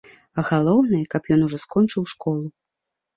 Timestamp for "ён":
1.35-1.43